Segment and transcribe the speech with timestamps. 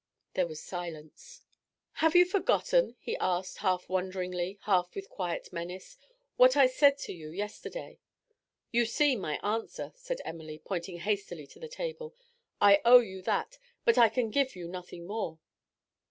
[0.33, 1.41] There was silence.
[1.97, 5.95] 'Have you forgotten,' he asked, half wonderingly, half with quiet menace,
[6.37, 7.99] 'what I said to you yesterday?'
[8.71, 12.15] 'You see my answer,' said Emily, pointing hastily to the table.
[12.59, 15.37] 'I owe you that, but I can give you nothing more.'